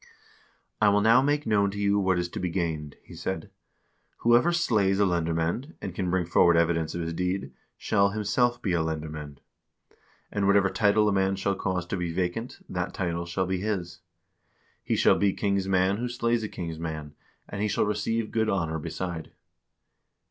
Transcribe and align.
"I 0.81 0.89
will 0.89 1.01
now 1.01 1.21
make 1.21 1.45
known 1.45 1.69
to 1.69 1.77
you 1.79 1.99
what 1.99 2.17
is 2.17 2.27
to 2.29 2.39
be 2.39 2.49
gained," 2.49 2.95
he 3.03 3.13
said: 3.13 3.51
"whoever 4.21 4.51
slays 4.51 4.99
a 4.99 5.05
lendermand, 5.05 5.75
and 5.79 5.93
can 5.93 6.09
bring 6.09 6.25
forward 6.25 6.57
evidence 6.57 6.95
of 6.95 7.01
his 7.01 7.13
deed, 7.13 7.51
shall 7.77 8.09
him 8.09 8.23
self 8.23 8.59
be 8.63 8.73
a 8.73 8.81
lendermand; 8.81 9.41
and 10.31 10.47
whatever 10.47 10.69
title 10.71 11.07
a 11.07 11.13
man 11.13 11.35
shall 11.35 11.53
cause 11.53 11.85
to 11.85 11.97
be 11.97 12.11
vacant, 12.11 12.65
that 12.67 12.95
title 12.95 13.27
shall 13.27 13.45
be 13.45 13.59
his; 13.61 13.99
he 14.83 14.95
shall 14.95 15.19
be 15.19 15.33
king's 15.33 15.67
man 15.67 15.97
who 15.97 16.07
slays 16.09 16.43
a 16.43 16.47
382 16.47 16.47
HISTORY 16.47 16.49
OF 16.49 16.51
THE 16.51 16.55
NORWEGIAN 16.57 16.71
PEOPLE 16.71 16.71
king's 16.71 16.79
man, 16.79 17.15
and 17.49 17.61
he 17.61 17.67
shall 17.67 17.85
receive 17.85 18.31
good 18.31 18.49
honor 18.49 18.79
beside." 18.79 19.31